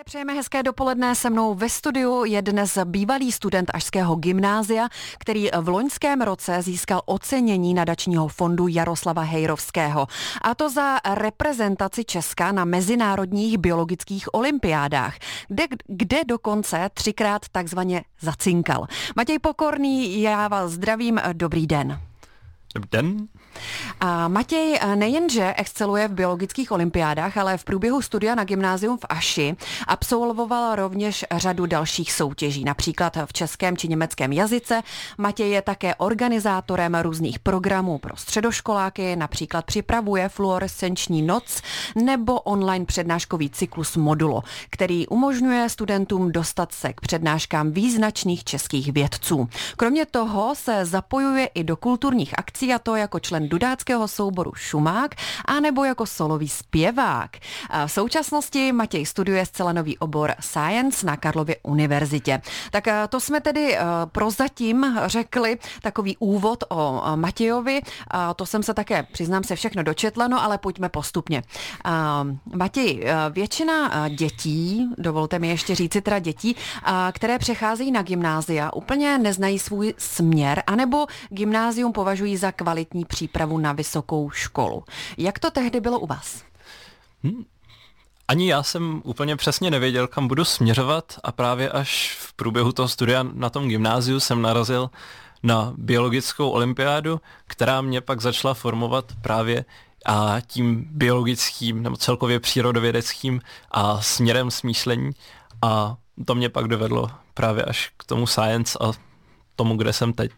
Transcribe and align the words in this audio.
Také 0.00 0.04
přejeme 0.04 0.32
hezké 0.32 0.62
dopoledne. 0.62 1.14
Se 1.14 1.30
mnou 1.30 1.54
ve 1.54 1.68
studiu 1.68 2.24
je 2.24 2.42
dnes 2.42 2.78
bývalý 2.84 3.32
student 3.32 3.70
Ažského 3.74 4.16
gymnázia, 4.16 4.88
který 5.18 5.48
v 5.60 5.68
loňském 5.68 6.20
roce 6.20 6.62
získal 6.62 7.02
ocenění 7.06 7.74
nadačního 7.74 8.28
fondu 8.28 8.68
Jaroslava 8.68 9.22
Hejrovského. 9.22 10.06
A 10.42 10.54
to 10.54 10.70
za 10.70 10.98
reprezentaci 11.14 12.04
Česka 12.04 12.52
na 12.52 12.64
mezinárodních 12.64 13.58
biologických 13.58 14.34
olympiádách, 14.34 15.14
kde, 15.48 15.64
kde 15.86 16.24
dokonce 16.24 16.90
třikrát 16.94 17.48
takzvaně 17.48 18.04
zacinkal. 18.20 18.86
Matěj 19.16 19.38
Pokorný, 19.38 20.22
já 20.22 20.48
vás 20.48 20.70
zdravím, 20.70 21.20
dobrý 21.32 21.66
den. 21.66 22.00
Dobrý 22.74 22.88
den. 22.92 23.28
A 24.00 24.28
Matěj 24.28 24.80
nejenže 24.94 25.54
exceluje 25.56 26.08
v 26.08 26.12
biologických 26.12 26.72
olympiádách, 26.72 27.36
ale 27.36 27.58
v 27.58 27.64
průběhu 27.64 28.02
studia 28.02 28.34
na 28.34 28.44
gymnázium 28.44 28.98
v 28.98 29.04
Aši 29.08 29.56
absolvoval 29.86 30.74
rovněž 30.74 31.24
řadu 31.32 31.66
dalších 31.66 32.12
soutěží, 32.12 32.64
například 32.64 33.16
v 33.26 33.32
českém 33.32 33.76
či 33.76 33.88
německém 33.88 34.32
jazyce. 34.32 34.82
Matěj 35.18 35.50
je 35.50 35.62
také 35.62 35.94
organizátorem 35.94 36.94
různých 36.94 37.38
programů 37.38 37.98
pro 37.98 38.16
středoškoláky, 38.16 39.16
například 39.16 39.64
připravuje 39.64 40.28
fluorescenční 40.28 41.22
noc 41.22 41.62
nebo 41.94 42.40
online 42.40 42.84
přednáškový 42.84 43.50
cyklus 43.50 43.96
Modulo, 43.96 44.42
který 44.70 45.06
umožňuje 45.06 45.68
studentům 45.68 46.32
dostat 46.32 46.72
se 46.72 46.92
k 46.92 47.00
přednáškám 47.00 47.70
význačných 47.70 48.44
českých 48.44 48.92
vědců. 48.92 49.48
Kromě 49.76 50.06
toho 50.06 50.54
se 50.54 50.84
zapojuje 50.84 51.46
i 51.46 51.64
do 51.64 51.76
kulturních 51.76 52.38
akcí 52.38 52.74
a 52.74 52.78
to 52.78 52.96
jako 52.96 53.20
člen 53.20 53.39
dudáckého 53.48 54.08
souboru 54.08 54.52
Šumák 54.54 55.14
a 55.44 55.60
nebo 55.60 55.84
jako 55.84 56.06
solový 56.06 56.48
zpěvák. 56.48 57.36
V 57.86 57.92
současnosti 57.92 58.72
Matěj 58.72 59.06
studuje 59.06 59.46
zcela 59.46 59.72
nový 59.72 59.98
obor 59.98 60.34
Science 60.40 61.06
na 61.06 61.16
Karlově 61.16 61.56
univerzitě. 61.62 62.40
Tak 62.70 62.84
to 63.08 63.20
jsme 63.20 63.40
tedy 63.40 63.78
prozatím 64.12 65.00
řekli 65.06 65.58
takový 65.82 66.16
úvod 66.16 66.64
o 66.68 67.02
Matějovi. 67.14 67.80
To 68.36 68.46
jsem 68.46 68.62
se 68.62 68.74
také, 68.74 69.02
přiznám 69.12 69.44
se, 69.44 69.56
všechno 69.56 69.82
dočetla, 69.82 70.28
no 70.28 70.42
ale 70.42 70.58
pojďme 70.58 70.88
postupně. 70.88 71.42
Matěj, 72.56 73.04
většina 73.30 74.08
dětí, 74.08 74.88
dovolte 74.98 75.38
mi 75.38 75.48
ještě 75.48 75.74
říci 75.74 76.00
teda 76.00 76.18
dětí, 76.18 76.56
které 77.12 77.38
přecházejí 77.38 77.90
na 77.92 78.02
gymnázia, 78.02 78.72
úplně 78.72 79.18
neznají 79.18 79.58
svůj 79.58 79.94
směr, 79.98 80.62
anebo 80.66 81.06
gymnázium 81.28 81.92
považují 81.92 82.36
za 82.36 82.52
kvalitní 82.52 83.04
přípravu 83.04 83.29
přípravu 83.30 83.58
na 83.58 83.72
vysokou 83.72 84.30
školu. 84.30 84.84
Jak 85.18 85.38
to 85.38 85.50
tehdy 85.50 85.80
bylo 85.80 85.98
u 85.98 86.06
vás? 86.06 86.42
Hmm. 87.22 87.44
Ani 88.28 88.50
já 88.50 88.62
jsem 88.62 89.02
úplně 89.04 89.36
přesně 89.36 89.70
nevěděl, 89.70 90.06
kam 90.06 90.28
budu 90.28 90.44
směřovat 90.44 91.18
a 91.22 91.32
právě 91.32 91.70
až 91.70 92.16
v 92.18 92.32
průběhu 92.32 92.72
toho 92.72 92.88
studia 92.88 93.22
na 93.22 93.50
tom 93.50 93.68
gymnáziu 93.68 94.20
jsem 94.20 94.42
narazil 94.42 94.90
na 95.42 95.72
biologickou 95.76 96.50
olympiádu, 96.50 97.20
která 97.46 97.80
mě 97.80 98.00
pak 98.00 98.20
začala 98.20 98.54
formovat 98.54 99.04
právě 99.22 99.64
a 100.06 100.36
tím 100.46 100.84
biologickým 100.90 101.82
nebo 101.82 101.96
celkově 101.96 102.40
přírodovědeckým 102.40 103.40
a 103.70 104.02
směrem 104.02 104.50
smýšlení 104.50 105.10
a 105.62 105.96
to 106.26 106.34
mě 106.34 106.48
pak 106.48 106.68
dovedlo 106.68 107.10
právě 107.34 107.64
až 107.64 107.92
k 107.96 108.04
tomu 108.04 108.26
science 108.26 108.78
a 108.80 108.92
tomu, 109.56 109.76
kde 109.76 109.92
jsem 109.92 110.12
teď. 110.12 110.30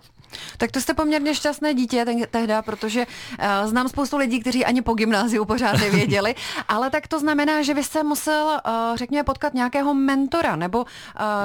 Tak 0.56 0.72
to 0.72 0.80
jste 0.80 0.94
poměrně 0.94 1.34
šťastné 1.34 1.74
dítě 1.74 2.04
ten, 2.04 2.22
tehda, 2.30 2.62
protože 2.62 3.06
uh, 3.06 3.68
znám 3.68 3.88
spoustu 3.88 4.16
lidí, 4.16 4.40
kteří 4.40 4.64
ani 4.64 4.82
po 4.82 4.94
gymnáziu 4.94 5.44
pořád 5.44 5.72
nevěděli, 5.72 6.34
ale 6.68 6.90
tak 6.90 7.08
to 7.08 7.20
znamená, 7.20 7.62
že 7.62 7.74
vy 7.74 7.84
jste 7.84 8.02
musel, 8.02 8.60
uh, 8.66 8.96
řekněme, 8.96 9.24
potkat 9.24 9.54
nějakého 9.54 9.94
mentora, 9.94 10.56
nebo 10.56 10.78
uh, 10.78 10.86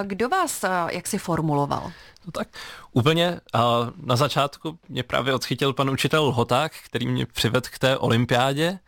kdo 0.03 0.29
vás 0.29 0.63
uh, 0.63 0.69
jak 0.91 1.07
si 1.07 1.17
formuloval? 1.17 1.91
No 2.25 2.31
tak 2.31 2.47
úplně 2.93 3.41
uh, 3.55 3.61
na 4.05 4.15
začátku 4.15 4.79
mě 4.89 5.03
právě 5.03 5.33
odchytil 5.33 5.73
pan 5.73 5.89
učitel 5.89 6.23
Lhoták, 6.25 6.71
který 6.85 7.07
mě 7.07 7.25
přivedl 7.25 7.67
k 7.71 7.79
té 7.79 7.97
olympiádě 7.97 8.79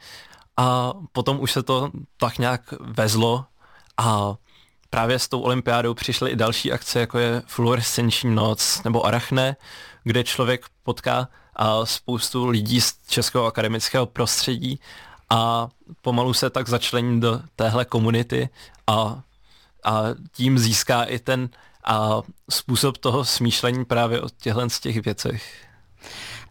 a 0.57 0.93
potom 1.11 1.39
už 1.39 1.51
se 1.51 1.63
to 1.63 1.91
tak 2.17 2.37
nějak 2.37 2.61
vezlo 2.79 3.45
a 3.97 4.35
právě 4.89 5.19
s 5.19 5.27
tou 5.27 5.41
olympiádou 5.41 5.93
přišly 5.93 6.31
i 6.31 6.35
další 6.35 6.71
akce, 6.71 6.99
jako 6.99 7.19
je 7.19 7.41
fluorescenční 7.45 8.35
noc 8.35 8.83
nebo 8.83 9.05
arachne, 9.05 9.55
kde 10.03 10.23
člověk 10.23 10.65
potká 10.83 11.27
a 11.55 11.85
spoustu 11.85 12.47
lidí 12.47 12.81
z 12.81 12.93
českého 13.07 13.45
akademického 13.45 14.05
prostředí 14.05 14.79
a 15.29 15.69
pomalu 16.01 16.33
se 16.33 16.49
tak 16.49 16.69
začlení 16.69 17.21
do 17.21 17.41
téhle 17.55 17.85
komunity 17.85 18.49
a, 18.87 19.21
a 19.83 20.03
tím 20.31 20.59
získá 20.59 21.03
i 21.03 21.19
ten 21.19 21.49
a 21.83 22.21
způsob 22.49 22.97
toho 22.97 23.25
smýšlení 23.25 23.85
právě 23.85 24.21
o 24.21 24.29
těchto 24.29 24.69
z 24.69 24.79
těch 24.79 25.05
věcech. 25.05 25.68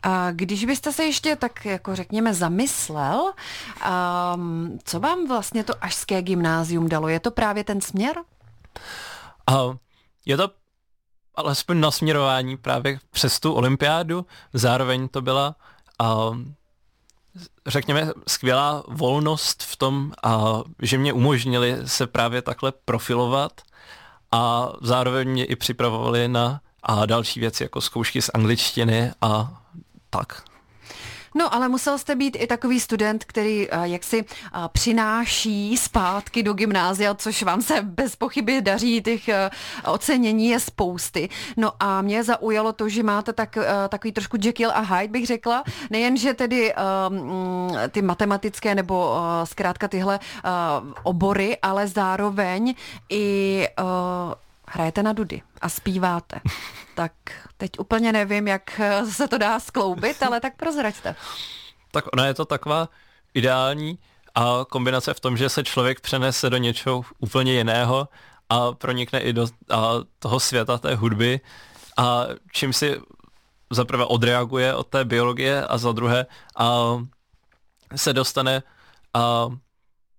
A 0.02 0.30
když 0.30 0.64
byste 0.64 0.92
se 0.92 1.04
ještě 1.04 1.36
tak 1.36 1.64
jako 1.64 1.96
řekněme 1.96 2.34
zamyslel, 2.34 3.32
um, 4.34 4.78
co 4.84 5.00
vám 5.00 5.28
vlastně 5.28 5.64
to 5.64 5.74
ažské 5.80 6.22
gymnázium 6.22 6.88
dalo? 6.88 7.08
Je 7.08 7.20
to 7.20 7.30
právě 7.30 7.64
ten 7.64 7.80
směr? 7.80 8.16
Uh, 9.50 9.74
je 10.26 10.36
to 10.36 10.50
alespoň 11.34 11.80
nasměrování 11.80 12.56
právě 12.56 12.98
přes 13.10 13.40
tu 13.40 13.52
olympiádu. 13.52 14.26
Zároveň 14.52 15.08
to 15.08 15.22
byla, 15.22 15.56
uh, 16.02 16.36
řekněme, 17.66 18.12
skvělá 18.28 18.82
volnost 18.88 19.62
v 19.62 19.76
tom, 19.76 20.12
uh, 20.26 20.62
že 20.82 20.98
mě 20.98 21.12
umožnili 21.12 21.76
se 21.84 22.06
právě 22.06 22.42
takhle 22.42 22.72
profilovat 22.84 23.52
a 24.32 24.68
zároveň 24.80 25.28
mě 25.28 25.44
i 25.44 25.56
připravovali 25.56 26.28
na 26.28 26.60
a 26.82 27.06
další 27.06 27.40
věci 27.40 27.62
jako 27.62 27.80
zkoušky 27.80 28.22
z 28.22 28.30
angličtiny 28.34 29.12
a 29.20 29.62
tak. 30.10 30.42
No, 31.34 31.54
ale 31.54 31.68
musel 31.68 31.98
jste 31.98 32.16
být 32.16 32.36
i 32.40 32.46
takový 32.46 32.80
student, 32.80 33.24
který 33.24 33.70
uh, 33.70 33.82
jaksi 33.82 34.22
uh, 34.24 34.28
přináší 34.68 35.76
zpátky 35.76 36.42
do 36.42 36.52
gymnázia, 36.52 37.14
což 37.14 37.42
vám 37.42 37.62
se 37.62 37.82
bez 37.82 38.16
pochyby 38.16 38.62
daří, 38.62 39.02
těch 39.02 39.28
uh, 39.28 39.92
ocenění 39.92 40.48
je 40.48 40.60
spousty. 40.60 41.28
No 41.56 41.72
a 41.80 42.02
mě 42.02 42.24
zaujalo 42.24 42.72
to, 42.72 42.88
že 42.88 43.02
máte 43.02 43.32
tak, 43.32 43.58
takový 43.88 44.12
trošku 44.12 44.36
Jekyll 44.42 44.70
a 44.74 44.80
Hyde, 44.80 45.12
bych 45.12 45.26
řekla. 45.26 45.64
Nejen, 45.90 46.16
že 46.16 46.34
tedy 46.34 46.74
uh, 46.74 47.16
ty 47.90 48.02
matematické 48.02 48.74
nebo 48.74 49.10
uh, 49.10 49.44
zkrátka 49.44 49.88
tyhle 49.88 50.18
uh, 50.18 50.92
obory, 51.02 51.58
ale 51.62 51.88
zároveň 51.88 52.74
i 53.08 53.68
uh, 53.80 54.34
hrajete 54.70 55.02
na 55.02 55.12
dudy 55.12 55.42
a 55.60 55.68
zpíváte. 55.68 56.40
tak 56.94 57.12
teď 57.56 57.70
úplně 57.78 58.12
nevím, 58.12 58.48
jak 58.48 58.80
se 59.10 59.28
to 59.28 59.38
dá 59.38 59.60
skloubit, 59.60 60.22
ale 60.22 60.40
tak 60.40 60.56
prozraďte. 60.56 61.14
Tak 61.90 62.04
ona 62.12 62.26
je 62.26 62.34
to 62.34 62.44
taková 62.44 62.88
ideální 63.34 63.98
a 64.34 64.64
kombinace 64.68 65.14
v 65.14 65.20
tom, 65.20 65.36
že 65.36 65.48
se 65.48 65.64
člověk 65.64 66.00
přenese 66.00 66.50
do 66.50 66.56
něčeho 66.56 67.02
úplně 67.18 67.52
jiného 67.52 68.08
a 68.48 68.72
pronikne 68.72 69.20
i 69.20 69.32
do 69.32 69.46
a 69.70 69.92
toho 70.18 70.40
světa 70.40 70.78
té 70.78 70.94
hudby 70.94 71.40
a 71.96 72.24
čím 72.52 72.72
si 72.72 73.00
zaprvé 73.70 74.04
odreaguje 74.04 74.74
od 74.74 74.86
té 74.86 75.04
biologie 75.04 75.66
a 75.66 75.78
za 75.78 75.92
druhé 75.92 76.26
a 76.56 76.98
se 77.96 78.12
dostane 78.12 78.62
a 79.14 79.48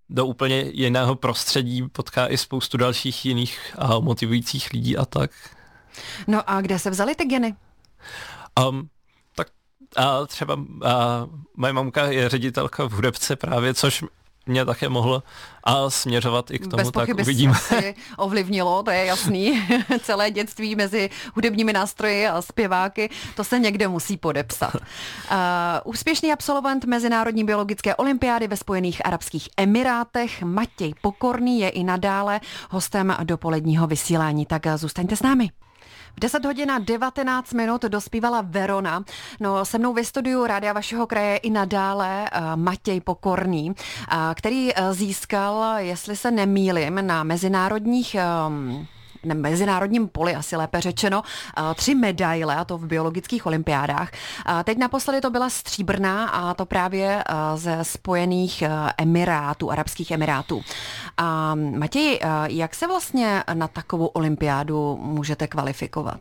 do 0.10 0.26
úplně 0.26 0.66
jiného 0.74 1.16
prostředí, 1.16 1.90
potká 1.90 2.28
i 2.28 2.38
spoustu 2.38 2.78
dalších 2.78 3.26
jiných 3.26 3.76
a 3.78 4.00
motivujících 4.00 4.74
lidí 4.74 4.98
a 4.98 5.06
tak. 5.06 5.32
No 6.28 6.50
a 6.50 6.62
kde 6.62 6.80
se 6.80 6.90
vzaly 6.90 7.16
ty 7.16 7.26
geny? 7.26 7.56
Um, 8.68 8.90
tak 9.36 9.48
a 9.96 10.26
třeba 10.26 10.54
a 10.86 11.28
moje 11.58 11.74
mamka 11.74 12.06
je 12.06 12.30
ředitelka 12.30 12.84
v 12.86 12.92
hudebce 12.92 13.36
právě, 13.36 13.74
což 13.74 14.04
mě 14.50 14.66
také 14.66 14.90
mohlo 14.90 15.24
a 15.64 15.90
směřovat 15.90 16.52
i 16.52 16.60
k 16.60 16.68
tomu, 16.68 16.84
Bez 16.84 16.92
tak 16.92 17.10
uvidíme. 17.10 17.54
Asi 17.54 17.96
ovlivnilo, 18.18 18.84
to 18.84 18.92
je 18.92 19.06
jasný. 19.06 19.68
Celé 20.02 20.32
dětství 20.32 20.76
mezi 20.76 21.10
hudebními 21.36 21.74
nástroji 21.74 22.28
a 22.28 22.42
zpěváky, 22.42 23.10
to 23.36 23.44
se 23.44 23.60
někde 23.60 23.88
musí 23.88 24.18
podepsat. 24.18 24.74
Uh, 25.32 25.36
úspěšný 25.84 26.34
absolvent 26.34 26.86
Mezinárodní 26.86 27.44
biologické 27.44 27.96
olympiády 27.96 28.48
ve 28.48 28.58
Spojených 28.58 29.06
Arabských 29.06 29.50
Emirátech 29.58 30.44
Matěj 30.44 30.94
Pokorný 31.02 31.60
je 31.60 31.70
i 31.70 31.84
nadále 31.84 32.42
hostem 32.70 33.16
dopoledního 33.24 33.88
vysílání, 33.88 34.46
tak 34.46 34.62
zůstaňte 34.78 35.16
s 35.16 35.22
námi. 35.22 35.50
V 36.18 36.20
10 36.20 36.46
hodin 36.46 36.72
a 36.72 36.80
19 36.80 37.54
minut 37.54 37.82
dospívala 37.82 38.42
Verona. 38.42 39.04
No, 39.40 39.66
se 39.66 39.78
mnou 39.78 39.94
ve 39.94 40.04
studiu 40.04 40.46
Rádia 40.46 40.74
vašeho 40.74 41.08
kraje 41.08 41.38
i 41.38 41.50
nadále 41.50 42.30
uh, 42.36 42.56
Matěj 42.56 43.02
Pokorný, 43.02 43.70
uh, 43.70 43.76
který 44.36 44.74
uh, 44.74 44.94
získal, 44.94 45.78
jestli 45.78 46.16
se 46.16 46.32
nemýlim, 46.32 47.08
na 47.08 47.24
mezinárodních 47.24 48.16
um, 48.48 48.88
ne, 49.24 49.36
mezinárodním 49.36 50.08
poli, 50.08 50.36
asi 50.36 50.56
lépe 50.56 50.82
řečeno, 50.82 51.22
tři 51.76 51.96
medaile, 51.96 52.56
a 52.56 52.66
to 52.66 52.78
v 52.78 52.86
biologických 52.86 53.46
olympiádách. 53.46 54.12
Teď 54.64 54.78
naposledy 54.78 55.22
to 55.22 55.30
byla 55.30 55.50
stříbrná 55.50 56.30
a 56.30 56.54
to 56.54 56.66
právě 56.66 57.24
ze 57.56 57.84
Spojených 57.84 58.64
Emirátů, 58.98 59.72
Arabských 59.72 60.12
Emirátů. 60.12 60.62
A 61.18 61.56
Matěj, 61.56 62.20
jak 62.46 62.76
se 62.76 62.88
vlastně 62.88 63.44
na 63.54 63.68
takovou 63.68 64.06
olympiádu 64.06 64.98
můžete 65.02 65.48
kvalifikovat? 65.48 66.20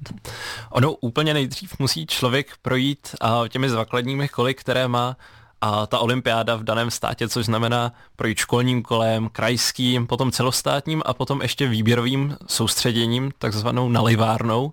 Ono 0.71 0.93
úplně 0.93 1.35
nejdřív 1.35 1.79
musí 1.79 2.07
člověk 2.07 2.47
projít 2.63 3.15
těmi 3.49 3.71
základními 3.71 4.29
koly, 4.29 4.55
které 4.55 4.89
má 4.89 5.17
a 5.61 5.87
ta 5.87 5.99
olympiáda 5.99 6.57
v 6.57 6.63
daném 6.63 6.91
státě, 6.91 7.29
což 7.29 7.47
znamená 7.47 7.93
projít 8.17 8.39
školním 8.39 8.83
kolem, 8.83 9.29
krajským, 9.29 10.07
potom 10.07 10.33
celostátním 10.33 11.03
a 11.07 11.15
potom 11.15 11.43
ještě 11.43 11.69
výběrovým 11.69 12.37
soustředěním, 12.47 13.31
takzvanou 13.39 13.89
nalivárnou, 13.89 14.73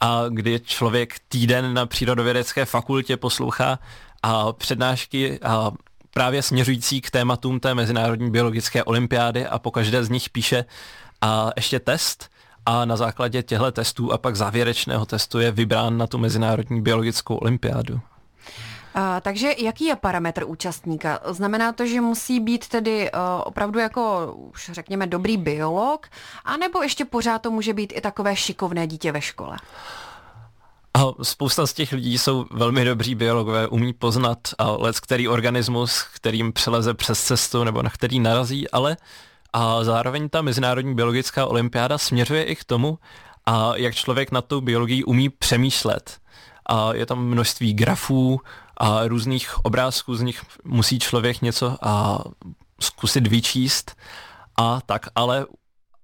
a 0.00 0.24
kdy 0.28 0.60
člověk 0.64 1.14
týden 1.28 1.74
na 1.74 1.86
přírodovědecké 1.86 2.64
fakultě 2.64 3.16
poslouchá 3.16 3.78
a 4.22 4.52
přednášky 4.52 5.40
a 5.42 5.70
právě 6.14 6.42
směřující 6.42 7.00
k 7.00 7.10
tématům 7.10 7.60
té 7.60 7.74
Mezinárodní 7.74 8.30
biologické 8.30 8.84
olympiády 8.84 9.46
a 9.46 9.58
po 9.58 9.70
každé 9.70 10.04
z 10.04 10.08
nich 10.08 10.30
píše 10.30 10.64
a 11.20 11.50
ještě 11.56 11.80
test 11.80 12.30
a 12.66 12.84
na 12.84 12.96
základě 12.96 13.42
těchto 13.42 13.72
testů 13.72 14.12
a 14.12 14.18
pak 14.18 14.36
závěrečného 14.36 15.06
testu 15.06 15.38
je 15.40 15.52
vybrán 15.52 15.98
na 15.98 16.06
tu 16.06 16.18
Mezinárodní 16.18 16.82
biologickou 16.82 17.36
olympiádu. 17.36 18.00
A, 18.94 19.20
takže 19.20 19.54
jaký 19.58 19.84
je 19.84 19.96
parametr 19.96 20.44
účastníka? 20.46 21.20
Znamená 21.26 21.72
to, 21.72 21.86
že 21.86 22.00
musí 22.00 22.40
být 22.40 22.68
tedy 22.68 23.10
uh, 23.12 23.20
opravdu 23.44 23.78
jako, 23.78 24.34
už 24.36 24.70
řekněme, 24.72 25.06
dobrý 25.06 25.36
biolog, 25.36 26.06
anebo 26.44 26.82
ještě 26.82 27.04
pořád 27.04 27.42
to 27.42 27.50
může 27.50 27.74
být 27.74 27.92
i 27.96 28.00
takové 28.00 28.36
šikovné 28.36 28.86
dítě 28.86 29.12
ve 29.12 29.20
škole? 29.20 29.56
A 30.94 31.00
spousta 31.22 31.66
z 31.66 31.72
těch 31.72 31.92
lidí 31.92 32.18
jsou 32.18 32.46
velmi 32.50 32.84
dobří 32.84 33.14
biologové, 33.14 33.68
umí 33.68 33.92
poznat 33.92 34.38
let, 34.78 35.00
který 35.00 35.28
organismus, 35.28 36.02
kterým 36.02 36.52
přeleze 36.52 36.94
přes 36.94 37.22
cestu 37.22 37.64
nebo 37.64 37.82
na 37.82 37.90
který 37.90 38.20
narazí, 38.20 38.70
ale 38.70 38.96
a 39.52 39.84
zároveň 39.84 40.28
ta 40.28 40.42
Mezinárodní 40.42 40.94
biologická 40.94 41.46
olympiáda 41.46 41.98
směřuje 41.98 42.44
i 42.44 42.56
k 42.56 42.64
tomu, 42.64 42.98
a 43.46 43.76
jak 43.76 43.94
člověk 43.94 44.32
nad 44.32 44.44
tou 44.44 44.60
biologií 44.60 45.04
umí 45.04 45.28
přemýšlet. 45.28 46.18
A 46.66 46.94
je 46.94 47.06
tam 47.06 47.24
množství 47.24 47.74
grafů, 47.74 48.40
a 48.80 49.08
různých 49.08 49.64
obrázků, 49.64 50.14
z 50.14 50.22
nich 50.22 50.42
musí 50.64 50.98
člověk 50.98 51.42
něco 51.42 51.76
a 51.82 52.24
zkusit 52.80 53.26
vyčíst 53.26 53.96
a 54.56 54.80
tak, 54.80 55.06
ale 55.14 55.46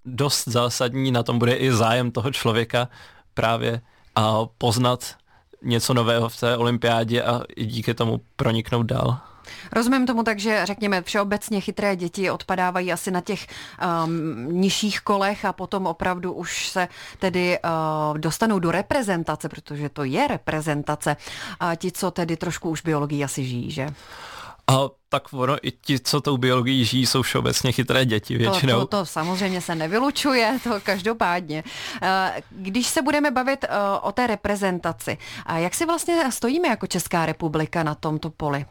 dost 0.05 0.49
zásadní 0.49 1.11
na 1.11 1.23
tom 1.23 1.39
bude 1.39 1.55
i 1.55 1.73
zájem 1.73 2.11
toho 2.11 2.31
člověka 2.31 2.89
právě 3.35 3.81
a 4.15 4.45
poznat 4.59 5.17
něco 5.63 5.95
nového 5.95 6.29
v 6.29 6.41
té 6.41 6.57
olympiádě 6.57 7.23
a 7.23 7.43
díky 7.57 7.95
tomu 7.95 8.21
proniknout 8.37 8.87
dál. 8.87 9.19
Rozumím 9.73 10.07
tomu 10.07 10.23
tak, 10.23 10.39
že 10.39 10.61
řekněme 10.67 11.03
všeobecně 11.03 11.61
chytré 11.61 11.97
děti 11.97 12.31
odpadávají 12.31 12.93
asi 12.93 13.11
na 13.11 13.21
těch 13.21 13.47
um, 14.07 14.61
nižších 14.61 15.01
kolech 15.01 15.45
a 15.45 15.53
potom 15.53 15.87
opravdu 15.87 16.33
už 16.33 16.69
se 16.69 16.89
tedy 17.19 17.59
uh, 17.59 18.19
dostanou 18.19 18.59
do 18.59 18.71
reprezentace, 18.71 19.49
protože 19.49 19.89
to 19.89 20.05
je 20.05 20.29
reprezentace. 20.29 21.17
A 21.61 21.75
ti, 21.75 21.93
co 21.93 22.11
tedy 22.11 22.37
trošku 22.37 22.71
už 22.71 22.83
biologii 22.83 23.25
asi 23.25 23.45
žijí, 23.45 23.71
že? 23.71 23.89
A 24.71 24.89
tak 25.09 25.33
ono 25.33 25.57
i 25.63 25.71
ti, 25.71 26.01
co 26.01 26.21
tou 26.21 26.37
biologií 26.37 26.85
žijí, 26.85 27.07
jsou 27.07 27.23
všeobecně 27.23 27.73
chytré 27.73 28.05
děti 28.05 28.39
většinou. 28.39 28.81
To, 28.81 28.87
to, 28.87 28.97
to 28.97 29.07
samozřejmě 29.07 29.61
se 29.61 29.75
nevylučuje, 29.75 30.59
to 30.65 30.81
každopádně. 30.83 31.65
Eh, 32.03 32.43
když 32.51 32.87
se 32.87 33.03
budeme 33.03 33.31
bavit 33.31 33.65
eh, 33.65 33.69
o 34.03 34.13
té 34.13 34.27
reprezentaci, 34.27 35.19
a 35.47 35.59
jak 35.59 35.75
si 35.75 35.87
vlastně 35.87 36.33
stojíme 36.33 36.69
jako 36.69 36.87
Česká 36.87 37.27
republika 37.27 37.83
na 37.83 37.95
tomto 37.95 38.31
poli? 38.31 38.65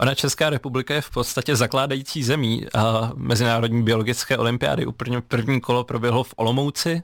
Ona 0.00 0.14
Česká 0.14 0.50
republika 0.50 0.94
je 0.94 1.00
v 1.00 1.10
podstatě 1.10 1.56
zakládající 1.56 2.24
zemí 2.24 2.66
a 2.74 3.12
Mezinárodní 3.14 3.82
biologické 3.82 4.38
olympiády. 4.38 4.86
Úplně 4.86 5.20
první 5.20 5.60
kolo 5.60 5.84
proběhlo 5.84 6.24
v 6.24 6.34
Olomouci 6.36 7.02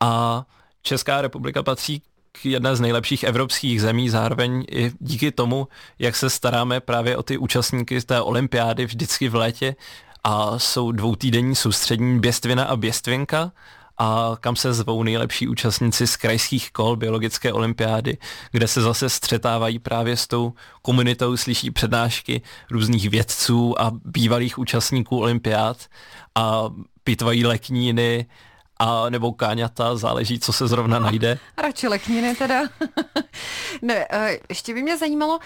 a 0.00 0.44
Česká 0.82 1.20
republika 1.22 1.62
patří 1.62 2.02
jedné 2.44 2.76
z 2.76 2.80
nejlepších 2.80 3.22
evropských 3.24 3.80
zemí, 3.80 4.08
zároveň 4.08 4.64
i 4.70 4.92
díky 5.00 5.32
tomu, 5.32 5.68
jak 5.98 6.16
se 6.16 6.30
staráme 6.30 6.80
právě 6.80 7.16
o 7.16 7.22
ty 7.22 7.38
účastníky 7.38 8.00
té 8.00 8.20
olympiády 8.20 8.86
vždycky 8.86 9.28
v 9.28 9.34
létě 9.34 9.76
a 10.24 10.58
jsou 10.58 10.92
dvoutýdenní 10.92 11.54
soustřední 11.54 12.20
Běstvina 12.20 12.64
a 12.64 12.76
Běstvinka, 12.76 13.52
a 13.98 14.36
kam 14.40 14.56
se 14.56 14.72
zvou 14.74 15.02
nejlepší 15.02 15.48
účastníci 15.48 16.06
z 16.06 16.16
krajských 16.16 16.72
kol 16.72 16.96
biologické 16.96 17.52
olympiády, 17.52 18.18
kde 18.52 18.68
se 18.68 18.80
zase 18.80 19.10
střetávají 19.10 19.78
právě 19.78 20.16
s 20.16 20.26
tou 20.26 20.52
komunitou, 20.82 21.36
slyší 21.36 21.70
přednášky 21.70 22.42
různých 22.70 23.10
vědců 23.10 23.80
a 23.80 23.92
bývalých 24.04 24.58
účastníků 24.58 25.20
olympiád 25.20 25.86
a 26.34 26.70
pitvají 27.04 27.46
lekníny, 27.46 28.26
a 28.78 29.10
nebo 29.10 29.32
káňata, 29.32 29.96
záleží, 29.96 30.38
co 30.38 30.52
se 30.52 30.68
zrovna 30.68 30.98
najde. 30.98 31.38
Radši 31.58 31.88
lekniny 31.88 32.34
teda. 32.34 32.60
ne, 33.82 34.06
eh, 34.10 34.38
ještě 34.48 34.74
by 34.74 34.82
mě 34.82 34.98
zajímalo, 34.98 35.38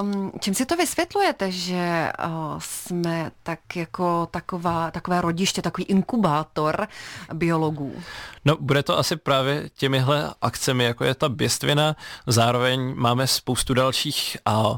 um, 0.00 0.32
čím 0.40 0.54
si 0.54 0.66
to 0.66 0.76
vysvětlujete, 0.76 1.50
že 1.50 2.12
uh, 2.26 2.58
jsme 2.58 3.30
tak 3.42 3.76
jako 3.76 4.28
taková, 4.30 4.90
takové 4.90 5.20
rodiště, 5.20 5.62
takový 5.62 5.84
inkubátor 5.84 6.88
biologů? 7.32 8.02
No, 8.44 8.56
bude 8.60 8.82
to 8.82 8.98
asi 8.98 9.16
právě 9.16 9.70
těmihle 9.76 10.34
akcemi, 10.42 10.84
jako 10.84 11.04
je 11.04 11.14
ta 11.14 11.28
běstvina. 11.28 11.96
Zároveň 12.26 12.94
máme 12.96 13.26
spoustu 13.26 13.74
dalších 13.74 14.36
uh, 14.48 14.76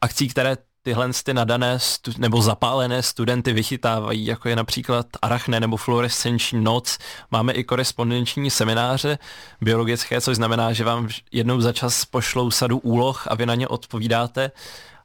akcí, 0.00 0.28
které 0.28 0.56
tyhle 0.84 1.08
ty 1.24 1.34
nadané 1.34 1.78
stu, 1.78 2.10
nebo 2.18 2.42
zapálené 2.42 3.02
studenty 3.02 3.52
vychytávají, 3.52 4.26
jako 4.26 4.48
je 4.48 4.56
například 4.56 5.06
arachne 5.22 5.60
nebo 5.60 5.76
fluorescenční 5.76 6.64
noc. 6.64 6.98
Máme 7.30 7.52
i 7.52 7.64
korespondenční 7.64 8.50
semináře 8.50 9.18
biologické, 9.60 10.20
což 10.20 10.36
znamená, 10.36 10.72
že 10.72 10.84
vám 10.84 11.08
jednou 11.32 11.60
za 11.60 11.72
čas 11.72 12.04
pošlou 12.04 12.50
sadu 12.50 12.78
úloh 12.78 13.26
a 13.28 13.34
vy 13.34 13.46
na 13.46 13.54
ně 13.54 13.68
odpovídáte 13.68 14.50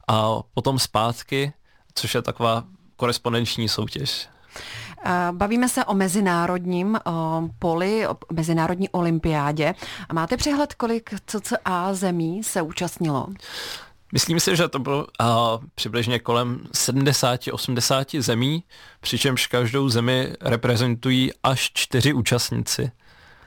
a 0.08 0.28
potom 0.54 0.78
zpátky, 0.78 1.52
což 1.94 2.14
je 2.14 2.22
taková 2.22 2.64
korespondenční 2.96 3.68
soutěž. 3.68 4.28
Bavíme 5.32 5.68
se 5.68 5.84
o 5.84 5.94
mezinárodním 5.94 6.98
poli, 7.58 8.08
o 8.08 8.16
mezinárodní 8.32 8.88
olympiádě. 8.88 9.74
Máte 10.12 10.36
přehled, 10.36 10.74
kolik 10.74 11.14
CCA 11.26 11.94
zemí 11.94 12.42
se 12.44 12.62
účastnilo? 12.62 13.26
Myslím 14.12 14.40
si, 14.40 14.56
že 14.56 14.68
to 14.68 14.78
bylo 14.78 14.98
uh, 15.20 15.26
přibližně 15.74 16.18
kolem 16.18 16.60
70-80 16.72 18.20
zemí, 18.20 18.64
přičemž 19.00 19.46
každou 19.46 19.88
zemi 19.88 20.32
reprezentují 20.40 21.30
až 21.42 21.70
čtyři 21.74 22.12
účastníci. 22.12 22.90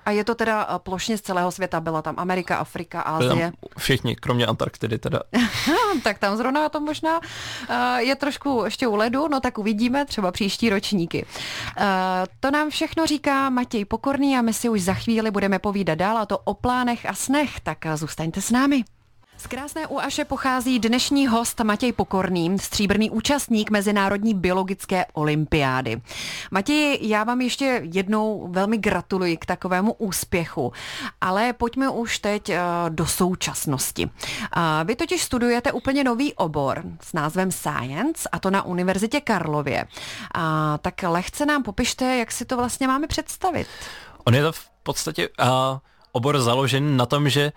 A 0.06 0.12
je 0.12 0.24
to 0.24 0.36
teda 0.36 0.80
plošně 0.80 1.18
z 1.18 1.22
celého 1.22 1.52
světa, 1.52 1.80
byla 1.80 2.02
tam 2.02 2.16
Amerika, 2.18 2.58
Afrika, 2.58 3.02
Asie? 3.02 3.52
Všichni, 3.78 4.16
kromě 4.16 4.46
Antarktidy 4.46 4.98
teda. 4.98 5.20
tak 6.04 6.20
tam 6.20 6.38
zrovna 6.38 6.70
to 6.70 6.80
možná 6.80 7.20
je 7.98 8.16
trošku 8.16 8.62
ještě 8.66 8.88
u 8.88 8.96
ledu, 8.96 9.28
no 9.28 9.40
tak 9.40 9.58
uvidíme 9.58 10.06
třeba 10.06 10.32
příští 10.32 10.70
ročníky. 10.70 11.26
To 12.40 12.52
nám 12.52 12.70
všechno 12.70 13.06
říká 13.06 13.50
Matěj 13.50 13.86
Pokorný 13.86 14.38
a 14.38 14.42
my 14.42 14.54
si 14.54 14.70
už 14.70 14.82
za 14.82 14.94
chvíli 14.94 15.32
budeme 15.32 15.60
povídat 15.60 15.98
dál 15.98 16.18
a 16.18 16.26
to 16.26 16.38
o 16.38 16.54
plánech 16.54 17.06
a 17.06 17.14
snech, 17.14 17.60
tak 17.60 17.78
zůstaňte 17.96 18.42
s 18.42 18.52
námi. 18.52 18.84
Z 19.44 19.48
krásné 19.48 19.88
Uaše 19.88 20.26
pochází 20.26 20.80
dnešní 20.80 21.28
host 21.28 21.60
Matěj 21.60 21.92
Pokorný, 21.92 22.60
stříbrný 22.60 23.10
účastník 23.10 23.70
Mezinárodní 23.70 24.34
biologické 24.34 25.06
olympiády. 25.14 26.02
Matěj, 26.52 27.00
já 27.02 27.24
vám 27.24 27.42
ještě 27.42 27.82
jednou 27.94 28.48
velmi 28.52 28.78
gratuluji 28.78 29.38
k 29.38 29.46
takovému 29.46 29.94
úspěchu, 29.94 30.74
ale 31.22 31.54
pojďme 31.54 31.90
už 31.90 32.20
teď 32.20 32.50
eh, 32.50 32.62
do 32.90 33.06
současnosti. 33.06 34.10
Vy 34.84 34.96
totiž 34.96 35.24
studujete 35.24 35.72
úplně 35.72 36.04
nový 36.04 36.34
obor 36.34 36.84
s 37.02 37.14
názvem 37.14 37.52
Science, 37.52 38.30
a 38.32 38.40
to 38.40 38.52
na 38.52 38.62
Univerzitě 38.66 39.22
Karlově. 39.22 39.86
Tak 40.82 41.04
lehce 41.04 41.46
nám 41.46 41.64
popište, 41.64 42.18
jak 42.18 42.32
si 42.32 42.46
to 42.46 42.58
vlastně 42.58 42.88
máme 42.88 43.08
představit. 43.08 43.68
On 44.24 44.36
je 44.36 44.44
to 44.44 44.52
v 44.52 44.70
podstatě 44.84 45.30
uh, 45.30 45.46
obor 46.12 46.42
založený 46.42 46.98
na 46.98 47.06
tom, 47.06 47.30
že 47.30 47.52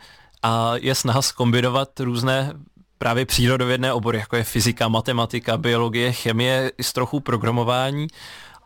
a 0.47 0.73
je 0.77 0.95
snaha 0.95 1.23
skombinovat 1.23 2.01
různé 2.01 2.53
právě 2.99 3.27
přírodovědné 3.27 3.93
obory, 3.93 4.19
jako 4.19 4.37
je 4.37 4.45
fyzika, 4.45 4.89
matematika, 4.89 5.57
biologie, 5.57 6.13
chemie, 6.13 6.73
i 6.79 6.85
s 6.85 6.93
trochu 6.93 7.21
programování 7.21 8.07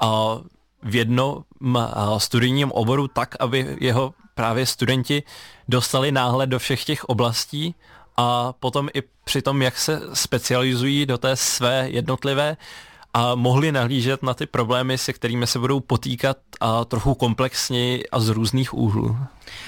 a 0.01 0.39
v 0.83 0.95
jednom 0.95 1.45
studijním 2.19 2.73
oboru 2.73 3.09
tak, 3.09 3.35
aby 3.41 3.77
jeho 3.81 4.15
právě 4.35 4.67
studenti 4.67 5.23
dostali 5.69 6.13
náhled 6.13 6.47
do 6.47 6.59
všech 6.59 6.85
těch 6.85 7.05
oblastí 7.05 7.75
a 8.17 8.53
potom 8.53 8.89
i 8.95 9.03
při 9.25 9.43
tom, 9.43 9.63
jak 9.63 9.79
se 9.79 10.01
specializují 10.13 11.07
do 11.07 11.19
té 11.19 11.37
své 11.37 11.91
jednotlivé 11.91 12.57
a 13.15 13.35
mohli 13.35 13.73
nahlížet 13.73 14.23
na 14.23 14.35
ty 14.35 14.47
problémy, 14.47 14.99
se 14.99 15.13
kterými 15.13 15.47
se 15.47 15.59
budou 15.59 15.81
potýkat 15.81 16.37
a 16.61 16.85
trochu 16.85 17.15
komplexněji 17.15 18.09
a 18.09 18.21
z 18.21 18.29
různých 18.29 18.75
úhlů. 18.75 19.17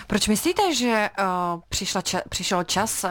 Proč 0.07 0.29
myslíte, 0.29 0.75
že 0.75 1.11
uh, 1.19 1.61
přišla 1.69 2.01
ča- 2.01 2.23
přišel 2.29 2.65
čas 2.65 3.05
uh, 3.05 3.11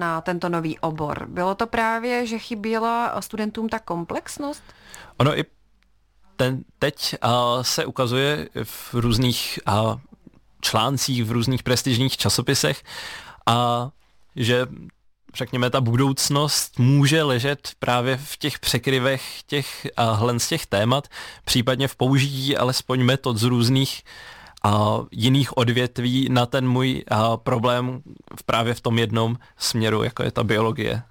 na 0.00 0.20
tento 0.20 0.48
nový 0.48 0.78
obor? 0.78 1.26
Bylo 1.28 1.54
to 1.54 1.66
právě, 1.66 2.26
že 2.26 2.38
chyběla 2.38 3.20
studentům 3.20 3.68
ta 3.68 3.78
komplexnost? 3.78 4.62
Ono 5.16 5.38
i 5.38 5.44
ten, 6.36 6.62
teď 6.78 7.14
uh, 7.24 7.62
se 7.62 7.86
ukazuje 7.86 8.48
v 8.64 8.94
různých 8.94 9.58
uh, 9.68 10.00
článcích, 10.60 11.24
v 11.24 11.32
různých 11.32 11.62
prestižních 11.62 12.16
časopisech 12.16 12.82
a 13.46 13.88
že 14.36 14.66
řekněme, 15.34 15.70
ta 15.70 15.80
budoucnost 15.80 16.78
může 16.78 17.22
ležet 17.22 17.70
právě 17.78 18.16
v 18.16 18.36
těch 18.36 18.58
překryvech 18.58 19.22
těch 19.46 19.86
hlen 19.96 20.40
z 20.40 20.48
těch 20.48 20.66
témat, 20.66 21.08
případně 21.44 21.88
v 21.88 21.96
použití 21.96 22.56
alespoň 22.56 23.02
metod 23.02 23.36
z 23.36 23.42
různých 23.42 24.02
a 24.64 24.98
jiných 25.10 25.56
odvětví 25.56 26.28
na 26.30 26.46
ten 26.46 26.68
můj 26.68 27.04
a, 27.08 27.36
problém 27.36 28.02
právě 28.46 28.74
v 28.74 28.80
tom 28.80 28.98
jednom 28.98 29.36
směru, 29.58 30.02
jako 30.02 30.22
je 30.22 30.30
ta 30.30 30.44
biologie. 30.44 31.02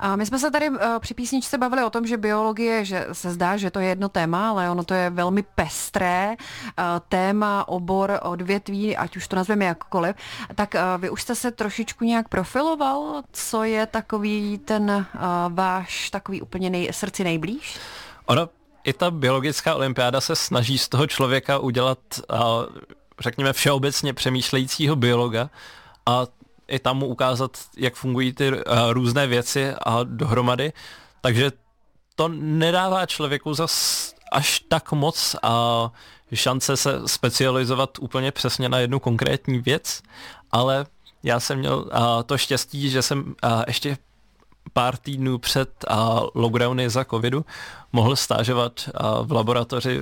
A 0.00 0.16
my 0.16 0.26
jsme 0.26 0.38
se 0.38 0.50
tady 0.50 0.70
uh, 0.70 0.76
při 0.98 1.14
písničce 1.14 1.58
bavili 1.58 1.84
o 1.84 1.90
tom, 1.90 2.06
že 2.06 2.16
biologie, 2.16 2.84
že 2.84 3.06
se 3.12 3.30
zdá, 3.30 3.56
že 3.56 3.70
to 3.70 3.80
je 3.80 3.88
jedno 3.88 4.08
téma, 4.08 4.50
ale 4.50 4.70
ono 4.70 4.84
to 4.84 4.94
je 4.94 5.10
velmi 5.10 5.42
pestré 5.42 6.36
uh, 6.36 6.84
téma, 7.08 7.68
obor, 7.68 8.18
odvětví, 8.22 8.96
ať 8.96 9.16
už 9.16 9.28
to 9.28 9.36
nazveme 9.36 9.64
jakkoliv. 9.64 10.16
Tak 10.54 10.74
uh, 10.74 11.00
vy 11.02 11.10
už 11.10 11.22
jste 11.22 11.34
se 11.34 11.50
trošičku 11.50 12.04
nějak 12.04 12.28
profiloval, 12.28 13.22
co 13.32 13.64
je 13.64 13.86
takový 13.86 14.58
ten 14.58 15.06
váš 15.48 16.10
takový 16.10 16.42
úplně 16.42 16.70
nej, 16.70 16.88
srdci 16.92 17.24
nejblíž? 17.24 17.78
Ono, 18.26 18.48
i 18.84 18.92
ta 18.92 19.10
biologická 19.10 19.74
olympiáda 19.74 20.20
se 20.20 20.36
snaží 20.36 20.78
z 20.78 20.88
toho 20.88 21.06
člověka 21.06 21.58
udělat, 21.58 21.98
řekněme, 23.20 23.52
všeobecně 23.52 24.14
přemýšlejícího 24.14 24.96
biologa 24.96 25.50
a 26.06 26.26
i 26.70 26.78
tam 26.78 26.98
mu 26.98 27.06
ukázat, 27.06 27.58
jak 27.76 27.94
fungují 27.94 28.32
ty 28.32 28.52
uh, 28.52 28.58
různé 28.90 29.26
věci 29.26 29.74
a 29.86 30.00
dohromady. 30.04 30.72
Takže 31.20 31.52
to 32.14 32.28
nedává 32.28 33.06
člověku 33.06 33.54
zas 33.54 34.14
až 34.32 34.60
tak 34.68 34.92
moc 34.92 35.36
a 35.42 35.90
šance 36.34 36.76
se 36.76 37.00
specializovat 37.06 37.98
úplně 38.00 38.32
přesně 38.32 38.68
na 38.68 38.78
jednu 38.78 39.00
konkrétní 39.00 39.58
věc, 39.58 40.02
ale 40.52 40.86
já 41.22 41.40
jsem 41.40 41.58
měl 41.58 41.78
uh, 41.78 42.22
to 42.26 42.38
štěstí, 42.38 42.90
že 42.90 43.02
jsem 43.02 43.34
uh, 43.44 43.62
ještě 43.66 43.98
pár 44.72 44.96
týdnů 44.96 45.38
před 45.38 45.84
uh, 45.90 46.26
lockdowny 46.34 46.90
za 46.90 47.04
covidu 47.04 47.44
mohl 47.92 48.16
stážovat 48.16 48.72
uh, 48.88 49.26
v 49.26 49.32
laboratoři 49.32 50.00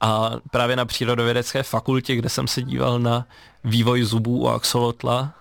a 0.00 0.30
právě 0.50 0.76
na 0.76 0.84
přírodovědecké 0.84 1.62
fakultě, 1.62 2.16
kde 2.16 2.28
jsem 2.28 2.48
se 2.48 2.62
díval 2.62 2.98
na 2.98 3.26
vývoj 3.64 4.04
zubů 4.04 4.38
u 4.38 4.48
axolotla 4.48 5.34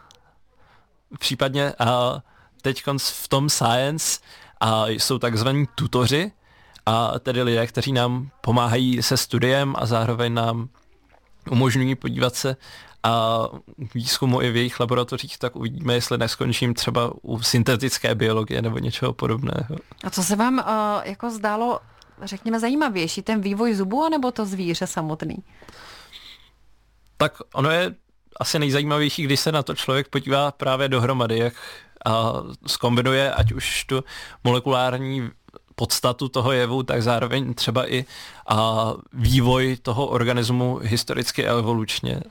případně 1.20 1.74
a 1.80 2.22
teď 2.62 2.84
v 2.98 3.28
tom 3.28 3.50
science 3.50 4.20
a 4.60 4.88
jsou 4.88 5.20
takzvaní 5.20 5.66
tutoři, 5.76 6.32
a 6.86 7.20
tedy 7.20 7.44
lidé, 7.44 7.68
kteří 7.68 7.92
nám 7.92 8.30
pomáhají 8.42 9.04
se 9.04 9.18
studiem 9.18 9.76
a 9.78 9.86
zároveň 9.86 10.34
nám 10.34 10.70
umožňují 11.52 11.96
podívat 11.96 12.36
se 12.36 12.56
a 13.04 13.44
výzkumu 13.94 14.42
i 14.42 14.52
v 14.52 14.56
jejich 14.56 14.80
laboratořích, 14.80 15.38
tak 15.38 15.56
uvidíme, 15.56 15.94
jestli 15.94 16.18
neskončím 16.18 16.74
třeba 16.74 17.14
u 17.22 17.42
syntetické 17.42 18.16
biologie 18.16 18.62
nebo 18.62 18.78
něčeho 18.78 19.14
podobného. 19.14 19.76
A 20.04 20.10
co 20.10 20.24
se 20.24 20.36
vám 20.36 20.58
uh, 20.58 20.64
jako 21.04 21.30
zdálo, 21.30 21.80
řekněme, 22.24 22.60
zajímavější, 22.60 23.22
ten 23.22 23.42
vývoj 23.42 23.74
zubu, 23.74 24.04
anebo 24.04 24.32
to 24.32 24.46
zvíře 24.46 24.88
samotný? 24.88 25.38
Tak 27.18 27.34
ono 27.54 27.72
je 27.72 27.96
asi 28.40 28.60
nejzajímavější, 28.60 29.24
když 29.24 29.40
se 29.40 29.52
na 29.52 29.64
to 29.64 29.76
člověk 29.76 30.08
podívá 30.08 30.52
právě 30.52 30.90
dohromady, 30.90 31.38
jak 31.38 31.54
a 32.06 32.34
skombinuje 32.68 33.32
ať 33.32 33.52
už 33.52 33.86
tu 33.86 34.04
molekulární 34.44 35.30
podstatu 35.76 36.30
toho 36.30 36.52
jevu, 36.52 36.84
tak 36.84 37.04
zároveň 37.04 37.54
třeba 37.54 37.92
i 37.92 38.06
a 38.48 38.94
vývoj 39.14 39.78
toho 39.82 40.06
organismu 40.06 40.80
historicky 40.84 41.48
a 41.48 41.58
evolučně. 41.58 42.22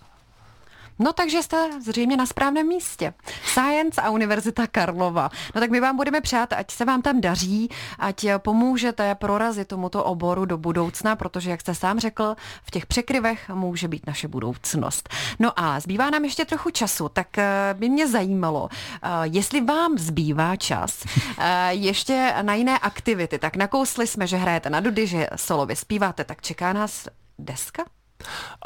No 1.02 1.12
takže 1.12 1.42
jste 1.42 1.70
zřejmě 1.80 2.16
na 2.16 2.26
správném 2.26 2.66
místě. 2.66 3.14
Science 3.44 4.00
a 4.00 4.10
Univerzita 4.10 4.66
Karlova. 4.66 5.30
No 5.54 5.60
tak 5.60 5.70
my 5.70 5.80
vám 5.80 5.96
budeme 5.96 6.20
přát, 6.20 6.52
ať 6.52 6.70
se 6.70 6.84
vám 6.84 7.02
tam 7.02 7.20
daří, 7.20 7.68
ať 7.98 8.26
pomůžete 8.38 9.14
prorazit 9.14 9.68
tomuto 9.68 10.04
oboru 10.04 10.44
do 10.44 10.58
budoucna, 10.58 11.16
protože, 11.16 11.50
jak 11.50 11.60
jste 11.60 11.74
sám 11.74 12.00
řekl, 12.00 12.36
v 12.64 12.70
těch 12.70 12.86
překryvech 12.86 13.48
může 13.48 13.88
být 13.88 14.06
naše 14.06 14.28
budoucnost. 14.28 15.08
No 15.38 15.60
a 15.60 15.80
zbývá 15.80 16.10
nám 16.10 16.24
ještě 16.24 16.44
trochu 16.44 16.70
času, 16.70 17.08
tak 17.08 17.38
eh, 17.38 17.74
by 17.78 17.88
mě 17.88 18.08
zajímalo, 18.08 18.68
eh, 18.72 19.08
jestli 19.22 19.60
vám 19.60 19.98
zbývá 19.98 20.56
čas 20.56 21.04
eh, 21.38 21.68
ještě 21.70 22.34
na 22.42 22.54
jiné 22.54 22.78
aktivity. 22.78 23.38
Tak 23.38 23.56
nakousli 23.56 24.06
jsme, 24.06 24.26
že 24.26 24.36
hrajete 24.36 24.70
na 24.70 24.80
dudy, 24.80 25.06
že 25.06 25.28
solově 25.36 25.76
zpíváte, 25.76 26.24
tak 26.24 26.42
čeká 26.42 26.72
nás 26.72 27.08
deska? 27.38 27.84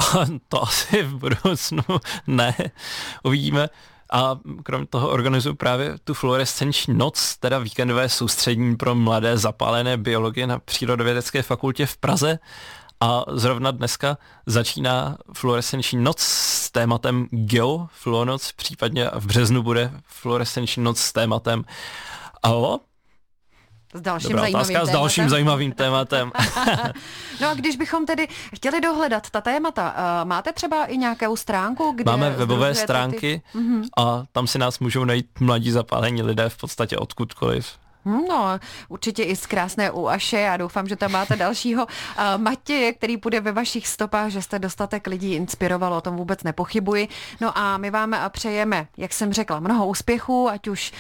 A 0.01 0.27
to 0.49 0.63
asi 0.63 1.03
v 1.03 1.15
budoucnu 1.15 1.83
ne. 2.27 2.55
Uvidíme. 3.23 3.69
A 4.13 4.39
krom 4.63 4.87
toho 4.87 5.09
organizuju 5.09 5.55
právě 5.55 5.95
tu 6.05 6.15
fluorescenční 6.15 6.95
noc, 6.95 7.37
teda 7.37 7.59
víkendové 7.59 8.09
soustřední 8.09 8.77
pro 8.77 8.95
mladé 8.95 9.39
zapálené 9.39 9.97
biologie 9.97 10.47
na 10.47 10.59
Přírodovědecké 10.59 11.43
fakultě 11.43 11.87
v 11.87 11.97
Praze. 11.97 12.39
A 13.01 13.25
zrovna 13.33 13.71
dneska 13.71 14.19
začíná 14.47 15.17
fluorescenční 15.33 16.03
noc 16.03 16.21
s 16.21 16.71
tématem 16.71 17.29
Geo, 17.31 17.87
fluonoc, 17.93 18.53
případně 18.53 19.11
v 19.15 19.27
březnu 19.27 19.63
bude 19.63 19.93
fluorescenční 20.05 20.83
noc 20.83 20.99
s 21.01 21.13
tématem 21.13 21.65
Alo, 22.43 22.81
s 23.95 24.01
dalším 24.01 24.31
Dobrá 24.31 24.43
zajímavým 24.43 24.57
otázka 24.57 24.73
tématem. 24.73 24.89
s 24.89 24.93
dalším 24.93 25.29
zajímavým 25.29 25.73
tématem. 25.73 26.33
no 27.41 27.49
a 27.49 27.55
když 27.55 27.77
bychom 27.77 28.07
tedy 28.07 28.29
chtěli 28.55 28.81
dohledat 28.81 29.31
ta 29.31 29.41
témata, 29.41 29.95
uh, 30.23 30.29
máte 30.29 30.53
třeba 30.53 30.85
i 30.85 30.97
nějakou 30.97 31.37
stránku, 31.37 31.93
kde 31.97 32.11
Máme 32.11 32.31
webové 32.31 32.75
stránky 32.75 33.43
ty... 33.53 33.59
Mhm. 33.59 33.83
a 33.99 34.25
tam 34.33 34.47
si 34.47 34.59
nás 34.59 34.79
můžou 34.79 35.05
najít 35.05 35.27
mladí 35.41 35.71
zapálení 35.71 36.23
lidé 36.23 36.49
v 36.49 36.57
podstatě 36.57 36.97
odkudkoliv. 36.97 37.67
Hm, 38.05 38.25
no, 38.29 38.59
určitě 38.89 39.23
i 39.23 39.37
z 39.37 39.47
krásné 39.47 39.91
Uaše 39.91 40.49
a 40.49 40.57
doufám, 40.57 40.89
že 40.89 40.97
tam 40.97 41.13
máte 41.13 41.37
dalšího 41.37 41.87
uh, 41.87 42.43
Matěje, 42.43 42.93
který 42.93 43.17
půjde 43.17 43.41
ve 43.41 43.53
vašich 43.53 43.89
stopách, 43.89 44.31
že 44.31 44.43
jste 44.43 44.59
dostatek 44.59 45.07
lidí 45.07 45.35
inspirovalo, 45.35 45.97
o 45.97 46.01
tom 46.01 46.17
vůbec 46.17 46.43
nepochybuji. 46.43 47.09
No 47.41 47.59
a 47.59 47.77
my 47.77 47.91
vám 47.91 48.17
přejeme, 48.29 48.87
jak 48.97 49.13
jsem 49.13 49.33
řekla, 49.33 49.61
mnoho 49.61 49.87
úspěchů, 49.87 50.49
ať 50.49 50.69
už 50.69 50.93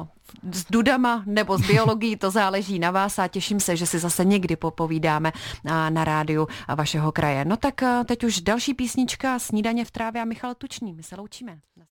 uh, 0.00 0.06
s 0.52 0.64
dudama 0.70 1.22
nebo 1.26 1.58
s 1.58 1.66
biologií, 1.66 2.16
to 2.16 2.30
záleží 2.30 2.78
na 2.78 2.90
vás 2.90 3.18
a 3.18 3.28
těším 3.28 3.60
se, 3.60 3.76
že 3.76 3.86
si 3.86 3.98
zase 3.98 4.24
někdy 4.24 4.56
popovídáme 4.56 5.32
na 5.88 6.04
rádiu 6.04 6.48
vašeho 6.76 7.12
kraje. 7.12 7.44
No 7.44 7.56
tak 7.56 7.80
teď 8.04 8.24
už 8.24 8.40
další 8.40 8.74
písnička 8.74 9.38
Snídaně 9.38 9.84
v 9.84 9.90
trávě 9.90 10.22
a 10.22 10.24
Michal 10.24 10.54
Tučný. 10.54 10.92
My 10.92 11.02
se 11.02 11.16
loučíme. 11.16 11.58